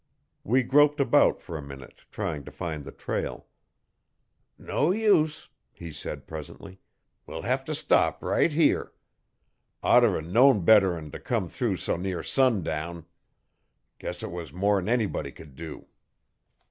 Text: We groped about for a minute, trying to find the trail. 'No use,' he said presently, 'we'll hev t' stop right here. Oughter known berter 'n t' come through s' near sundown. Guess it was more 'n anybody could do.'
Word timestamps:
We 0.43 0.63
groped 0.63 0.99
about 0.99 1.39
for 1.39 1.55
a 1.55 1.61
minute, 1.61 2.05
trying 2.09 2.43
to 2.45 2.51
find 2.51 2.85
the 2.85 2.91
trail. 2.91 3.45
'No 4.57 4.89
use,' 4.89 5.47
he 5.71 5.91
said 5.91 6.25
presently, 6.25 6.79
'we'll 7.27 7.43
hev 7.43 7.63
t' 7.63 7.75
stop 7.75 8.23
right 8.23 8.51
here. 8.51 8.93
Oughter 9.83 10.19
known 10.19 10.65
berter 10.65 10.97
'n 10.97 11.11
t' 11.11 11.19
come 11.19 11.47
through 11.47 11.75
s' 11.75 11.87
near 11.87 12.23
sundown. 12.23 13.05
Guess 13.99 14.23
it 14.23 14.31
was 14.31 14.51
more 14.51 14.79
'n 14.79 14.89
anybody 14.89 15.31
could 15.31 15.53
do.' 15.55 15.85